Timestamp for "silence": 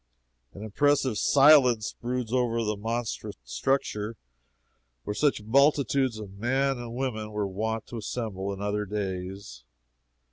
1.19-1.93